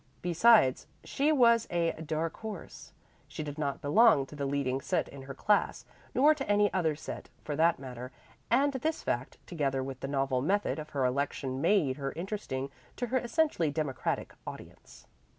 [0.23, 2.91] Besides, she was a "dark horse";
[3.27, 5.85] she did not belong to the leading set in her class,
[6.15, 8.11] nor to any other set, for that matter,
[8.49, 13.05] and this fact, together with the novel method of her election made her interesting to
[13.13, 15.05] her essentially democratic audience.